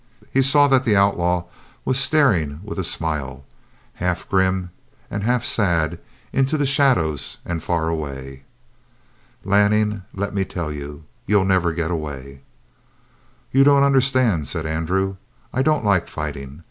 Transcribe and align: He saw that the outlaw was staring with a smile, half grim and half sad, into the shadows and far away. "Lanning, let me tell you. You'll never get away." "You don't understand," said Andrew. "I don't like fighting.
He 0.31 0.41
saw 0.41 0.67
that 0.67 0.83
the 0.83 0.95
outlaw 0.95 1.43
was 1.85 1.99
staring 1.99 2.59
with 2.63 2.79
a 2.79 2.83
smile, 2.83 3.45
half 4.01 4.27
grim 4.27 4.71
and 5.11 5.23
half 5.23 5.45
sad, 5.45 5.99
into 6.33 6.57
the 6.57 6.65
shadows 6.65 7.37
and 7.45 7.61
far 7.61 7.87
away. 7.87 8.41
"Lanning, 9.45 10.01
let 10.11 10.33
me 10.33 10.43
tell 10.43 10.71
you. 10.71 11.03
You'll 11.27 11.45
never 11.45 11.71
get 11.71 11.91
away." 11.91 12.41
"You 13.51 13.63
don't 13.63 13.83
understand," 13.83 14.47
said 14.47 14.65
Andrew. 14.65 15.17
"I 15.53 15.61
don't 15.61 15.85
like 15.85 16.07
fighting. 16.07 16.59